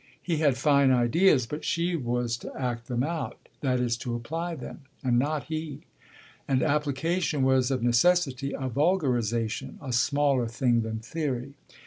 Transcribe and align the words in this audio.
He 0.19 0.37
had 0.37 0.57
fine 0.57 0.89
ideas, 0.89 1.45
but 1.45 1.63
she 1.63 1.95
was 1.95 2.35
to 2.37 2.51
act 2.59 2.87
them 2.87 3.03
out, 3.03 3.37
that 3.59 3.79
is 3.79 3.95
to 3.97 4.15
apply 4.15 4.55
them, 4.55 4.81
and 5.03 5.19
not 5.19 5.43
he; 5.43 5.81
and 6.47 6.63
application 6.63 7.43
was 7.43 7.69
of 7.69 7.83
necessity 7.83 8.51
a 8.51 8.67
vulgarisation, 8.67 9.77
a 9.79 9.93
smaller 9.93 10.47
thing 10.47 10.81
than 10.81 10.97
theory. 11.01 11.53